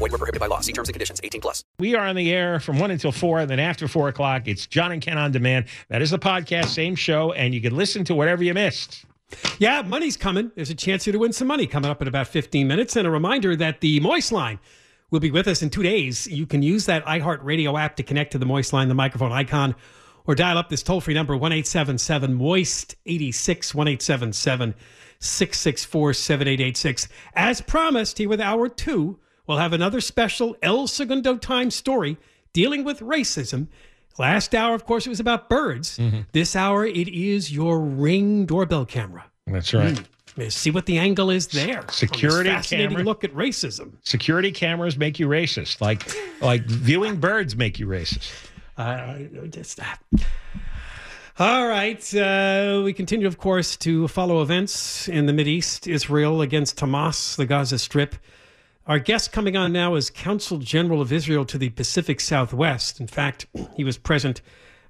[0.00, 0.60] Void were prohibited by law.
[0.60, 1.20] See terms and conditions.
[1.22, 1.62] 18 plus.
[1.78, 4.66] We are on the air from 1 until 4, and then after 4 o'clock, it's
[4.66, 5.66] John and Ken on Demand.
[5.90, 9.04] That is the podcast, same show, and you can listen to whatever you missed.
[9.58, 10.52] Yeah, money's coming.
[10.56, 12.96] There's a chance here to win some money coming up in about 15 minutes.
[12.96, 14.58] And a reminder that the Moist Line
[15.10, 16.26] will be with us in two days.
[16.26, 19.74] You can use that iHeartRadio app to connect to the Moist Line, the microphone icon,
[20.24, 24.74] or dial up this toll free number 1 877 Moist 86 1 877
[25.18, 27.08] 664 7886.
[27.34, 32.16] As promised, here with hour two, we'll have another special El Segundo Time story
[32.52, 33.68] dealing with racism.
[34.18, 35.98] Last hour, of course, it was about birds.
[36.32, 39.24] This hour, it is your ring doorbell camera.
[39.46, 40.00] That's right.
[40.36, 41.84] Let's see what the angle is there.
[41.90, 43.04] Security fascinating camera.
[43.04, 43.92] look at racism.
[44.04, 46.02] Security cameras make you racist, like
[46.40, 48.30] like viewing birds make you racist.
[48.76, 49.18] Uh,
[49.50, 50.00] just that.
[51.38, 52.14] All right.
[52.14, 57.46] Uh, we continue, of course, to follow events in the Mideast, Israel against Hamas, the
[57.46, 58.14] Gaza Strip.
[58.90, 62.98] Our guest coming on now is Consul General of Israel to the Pacific Southwest.
[62.98, 63.46] In fact,
[63.76, 64.42] he was present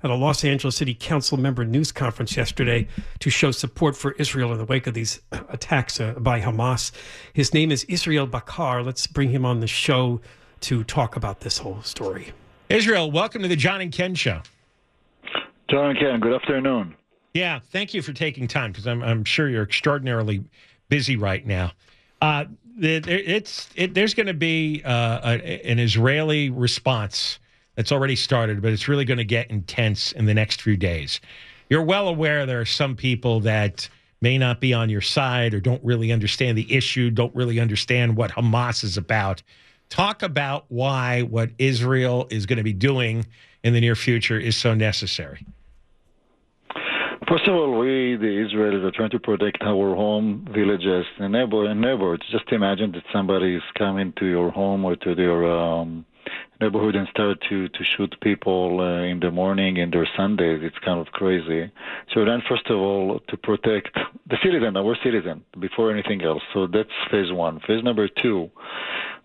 [0.02, 4.52] at a Los Angeles City Council member news conference yesterday to show support for Israel
[4.52, 6.92] in the wake of these attacks uh, by Hamas.
[7.34, 8.82] His name is Israel Bachar.
[8.82, 10.22] Let's bring him on the show
[10.60, 12.32] to talk about this whole story.
[12.70, 14.40] Israel, welcome to the John and Ken show.
[15.68, 16.94] John and Ken, good afternoon.
[17.34, 20.42] Yeah, thank you for taking time because I'm I'm sure you're extraordinarily
[20.88, 21.72] busy right now.
[22.22, 22.44] Uh,
[22.82, 27.38] it's it, there's going to be uh, a, an Israeli response
[27.76, 31.20] that's already started, but it's really going to get intense in the next few days.
[31.68, 33.88] You're well aware there are some people that
[34.20, 38.16] may not be on your side or don't really understand the issue, don't really understand
[38.16, 39.42] what Hamas is about.
[39.88, 43.26] Talk about why what Israel is going to be doing
[43.62, 45.44] in the near future is so necessary.
[47.30, 51.64] First of all, we, the Israelis, are trying to protect our home, villages, and neighbor
[51.64, 52.24] and neighborhoods.
[52.32, 56.04] Just imagine that somebody is coming to your home or to your um,
[56.60, 60.58] neighborhood and start to to shoot people uh, in the morning and their Sundays.
[60.64, 61.70] It's kind of crazy.
[62.12, 63.96] So then, first of all, to protect
[64.28, 66.42] the citizen, our citizen, before anything else.
[66.52, 67.60] So that's phase one.
[67.60, 68.50] Phase number two.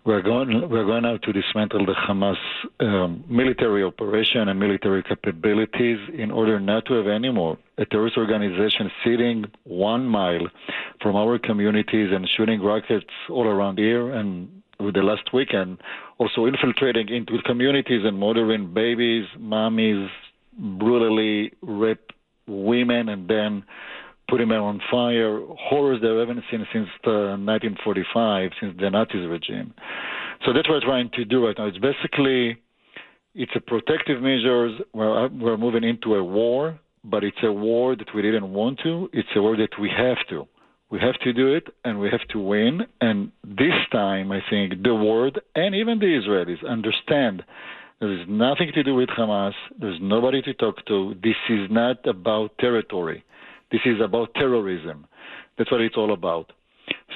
[0.06, 0.70] We're going.
[0.70, 2.36] We're going now to dismantle the Hamas
[2.78, 8.16] um, military operation and military capabilities in order not to have any more a terrorist
[8.16, 10.46] organization sitting one mile
[11.02, 14.14] from our communities and shooting rockets all around here.
[14.14, 15.78] And with the last weekend,
[16.18, 20.08] also infiltrating into communities and murdering babies, mommies,
[20.78, 22.12] brutally rape
[22.46, 23.64] women, and then
[24.28, 29.18] putting them on fire, horrors that we haven't seen since uh, 1945, since the Nazi
[29.18, 29.74] regime.
[30.44, 31.66] So that's what we're trying to do right now.
[31.66, 32.56] It's basically
[33.34, 34.80] it's a protective measures.
[34.92, 39.08] We're we're moving into a war, but it's a war that we didn't want to.
[39.12, 40.46] It's a war that we have to.
[40.88, 42.82] We have to do it, and we have to win.
[43.00, 47.42] And this time, I think the world and even the Israelis understand
[48.00, 49.54] there is nothing to do with Hamas.
[49.80, 51.14] There's nobody to talk to.
[51.22, 53.24] This is not about territory.
[53.70, 55.06] This is about terrorism.
[55.58, 56.52] That's what it's all about.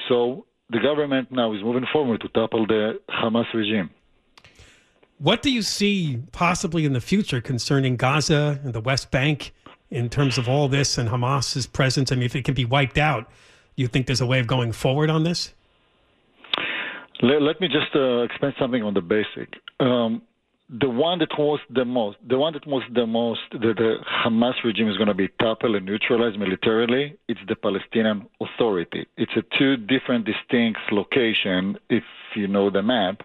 [0.09, 3.89] So the government now is moving forward to topple the Hamas regime.
[5.17, 9.53] What do you see possibly in the future concerning Gaza and the West Bank
[9.91, 12.11] in terms of all this and Hamas's presence?
[12.11, 13.29] I mean, if it can be wiped out,
[13.75, 15.53] do you think there's a way of going forward on this?
[17.21, 19.53] Let, let me just uh, explain something on the basic.
[19.79, 20.23] Um,
[20.79, 24.53] the one that was the most, the one that was the most, that the Hamas
[24.63, 27.17] regime is going to be toppled and neutralized militarily.
[27.27, 29.05] It's the Palestinian Authority.
[29.17, 31.77] It's a two different, distinct location.
[31.89, 32.03] If
[32.35, 33.21] you know the map,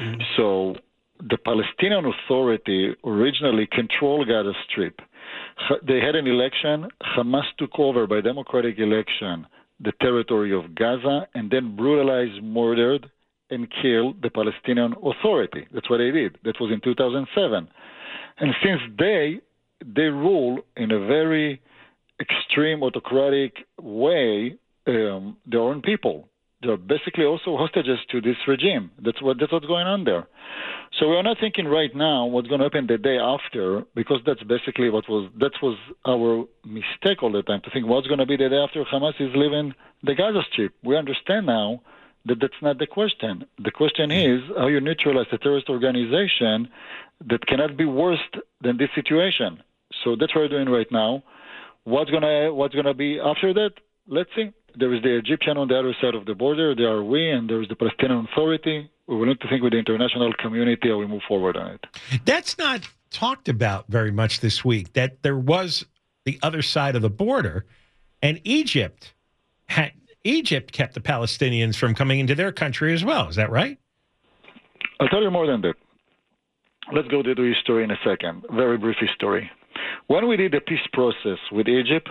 [0.00, 0.20] mm-hmm.
[0.36, 0.76] so
[1.20, 5.00] the Palestinian Authority originally controlled Gaza Strip.
[5.86, 6.88] They had an election.
[7.16, 9.46] Hamas took over by democratic election
[9.82, 13.10] the territory of Gaza and then brutalized, murdered,
[13.50, 15.66] and killed the Palestinian Authority.
[15.72, 16.38] That's what they did.
[16.44, 17.68] That was in 2007.
[18.38, 19.40] And since they
[19.84, 21.60] they rule in a very
[22.20, 24.56] extreme autocratic way
[24.86, 26.28] um, their own people.
[26.62, 28.90] They're basically also hostages to this regime.
[29.02, 30.26] That's what that's what's going on there.
[30.98, 34.18] So we are not thinking right now what's going to happen the day after, because
[34.26, 38.18] that's basically what was that was our mistake all the time to think what's going
[38.18, 39.72] to be the day after Hamas is leaving
[40.02, 40.74] the Gaza Strip.
[40.84, 41.80] We understand now
[42.26, 43.44] That that's not the question.
[43.62, 44.50] The question mm-hmm.
[44.50, 46.68] is how you neutralize a terrorist organization
[47.26, 48.20] that cannot be worse
[48.60, 49.62] than this situation.
[50.04, 51.22] So that's what we're doing right now.
[51.84, 53.72] What's gonna what's gonna be after that?
[54.06, 54.52] Let's see.
[54.76, 56.74] There is the Egyptian on the other side of the border.
[56.74, 58.88] There are we, and there is the Palestinian Authority.
[59.06, 61.86] We will need to think with the international community how we move forward on it.
[62.24, 64.92] That's not talked about very much this week.
[64.92, 65.84] That there was
[66.24, 67.66] the other side of the border,
[68.22, 69.12] and Egypt
[69.66, 69.92] had
[70.24, 73.28] Egypt kept the Palestinians from coming into their country as well.
[73.28, 73.78] Is that right?
[75.00, 75.74] I'll tell you more than that.
[76.92, 78.44] Let's go to the history in a second.
[78.52, 79.50] Very brief history.
[80.08, 82.08] When we did the peace process with Egypt,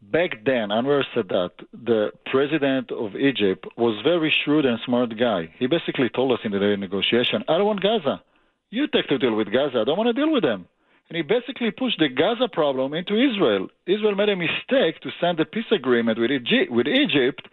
[0.00, 5.52] back then, Anwar Sadat, the president of Egypt, was very shrewd and smart guy.
[5.58, 8.22] He basically told us in the negotiation, I don't want Gaza.
[8.70, 9.80] You take to deal with Gaza.
[9.80, 10.66] I don't want to deal with them.
[11.08, 13.68] And he basically pushed the Gaza problem into Israel.
[13.86, 17.46] Israel made a mistake to sign the peace agreement with Egypt, with Egypt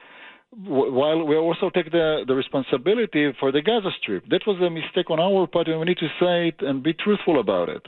[0.55, 4.27] while we also take the, the responsibility for the Gaza Strip.
[4.29, 6.93] That was a mistake on our part, and we need to say it and be
[6.93, 7.85] truthful about it.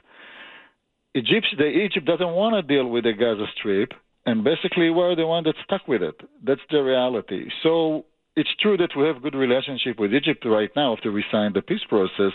[1.13, 3.93] Egypt, the Egypt doesn't want to deal with the Gaza Strip,
[4.25, 6.19] and basically we're the one that's stuck with it.
[6.43, 7.49] That's the reality.
[7.63, 11.55] So it's true that we have good relationship with Egypt right now after we signed
[11.55, 12.33] the peace process,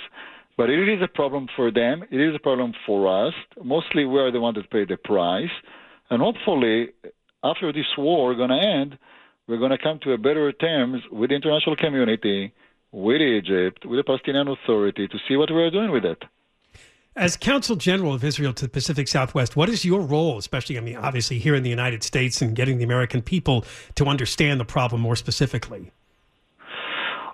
[0.61, 2.05] but it is a problem for them.
[2.11, 3.33] It is a problem for us.
[3.65, 5.49] Mostly we are the one that pay the price,
[6.11, 6.89] and hopefully
[7.43, 8.99] after this war going to end,
[9.49, 12.53] we're going to come to a better terms with the international community,
[12.93, 16.23] with Egypt, with the Palestinian Authority to see what we're doing with it.
[17.17, 20.83] As Consul General of Israel to the Pacific Southwest, what is your role, especially, I
[20.83, 23.65] mean, obviously here in the United States and getting the American people
[23.95, 25.91] to understand the problem more specifically?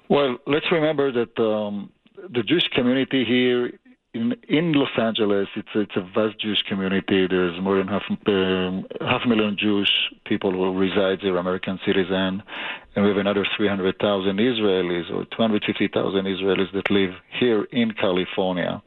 [0.09, 1.91] Well, let's remember that um,
[2.33, 3.71] the Jewish community here
[4.17, 7.27] in in Los Angeles, it's it's a vast Jewish community.
[7.29, 9.93] There's more than half um, half a million Jewish
[10.25, 12.43] people who reside here, American citizen,
[12.95, 18.83] and we have another 300,000 Israelis or 250,000 Israelis that live here in California.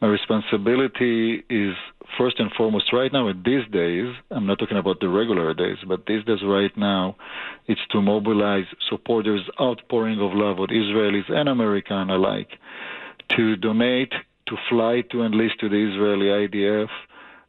[0.00, 1.74] My responsibility is
[2.18, 4.14] first and foremost right now these days.
[4.30, 7.16] I'm not talking about the regular days, but these days right now,
[7.66, 12.50] it's to mobilize supporters, outpouring of love with Israelis and American alike
[13.36, 14.12] to donate
[14.46, 16.88] to fly to enlist to the Israeli IDF.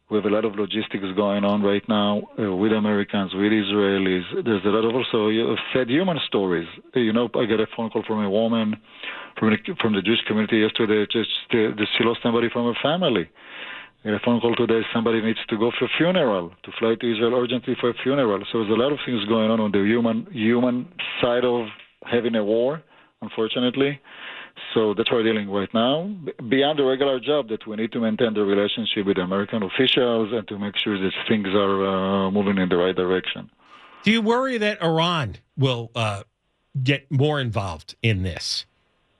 [0.09, 4.45] We have a lot of logistics going on right now uh, with Americans, with Israelis.
[4.45, 6.67] There's a lot of also sad human stories.
[6.93, 8.77] You know, I got a phone call from a woman
[9.37, 13.29] from the, from the Jewish community yesterday just uh, she lost somebody from her family.
[14.05, 14.81] I got a phone call today.
[14.93, 18.45] Somebody needs to go for a funeral, to fly to Israel urgently for a funeral.
[18.51, 20.87] So there's a lot of things going on on the human human
[21.19, 21.65] side of
[22.05, 22.83] having a war,
[23.23, 23.99] unfortunately.
[24.75, 26.15] So that's what we're dealing with right now.
[26.47, 30.47] Beyond the regular job that we need to maintain the relationship with American officials and
[30.49, 33.49] to make sure that things are uh, moving in the right direction.
[34.03, 36.23] Do you worry that Iran will uh,
[36.81, 38.67] get more involved in this,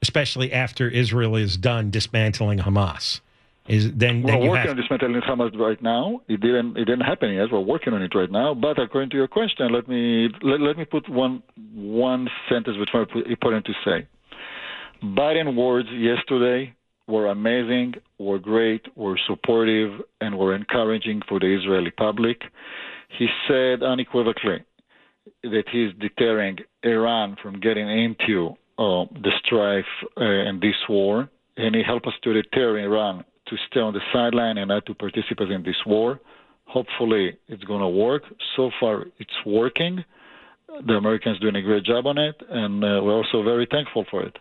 [0.03, 3.21] especially after Israel is done dismantling Hamas?
[3.67, 4.69] Is then, we're then working have...
[4.71, 6.21] on dismantling Hamas right now.
[6.27, 7.51] It didn't it didn't happen yet.
[7.51, 8.53] We're working on it right now.
[8.53, 11.41] But according to your question, let me let, let me put one
[11.73, 14.07] one sentence which is important to say.
[15.03, 16.75] Biden words yesterday
[17.07, 22.41] were amazing, were great, were supportive, and were encouraging for the Israeli public.
[23.17, 24.63] He said unequivocally
[25.43, 29.85] that he's deterring Iran from getting into uh, the strife
[30.17, 34.01] uh, and this war, and he helped us to deter Iran to stay on the
[34.13, 36.19] sideline and not to participate in this war.
[36.65, 38.23] Hopefully, it's going to work.
[38.55, 40.03] So far, it's working.
[40.87, 44.23] The Americans doing a great job on it, and uh, we're also very thankful for
[44.23, 44.35] it.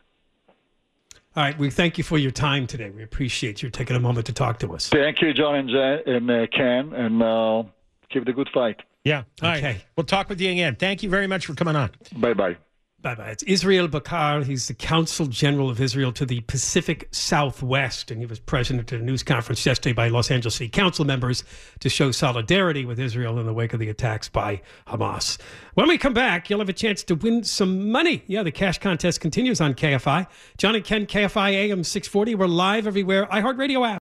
[1.37, 2.91] All right, we thank you for your time today.
[2.91, 4.89] We appreciate you taking a moment to talk to us.
[4.89, 7.63] Thank you, John and, Jen, and uh, Ken, and uh,
[8.11, 8.81] keep the good fight.
[9.05, 9.25] Yeah.
[9.43, 9.63] All Okay.
[9.63, 9.85] right.
[9.97, 10.77] We'll talk with you again.
[10.77, 11.91] Thank you very much for coming on.
[12.17, 12.57] Bye bye.
[13.05, 13.29] Bye bye.
[13.29, 14.47] It's Israel Bachar.
[14.47, 18.99] He's the Consul General of Israel to the Pacific Southwest, and he was present at
[18.99, 21.45] a news conference yesterday by Los Angeles City Council members
[21.81, 25.39] to show solidarity with Israel in the wake of the attacks by Hamas.
[25.75, 28.23] When we come back, you'll have a chance to win some money.
[28.27, 30.27] Yeah, the cash contest continues on KFI.
[30.57, 32.37] John and Ken, KFI AM 640.
[32.37, 33.27] We're live everywhere.
[33.27, 34.01] iHeartRadio app.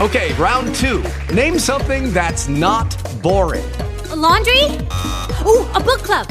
[0.00, 1.02] Okay, round two.
[1.34, 3.64] Name something that's not boring.
[4.10, 4.66] A laundry?
[5.44, 6.30] Ooh, a book club.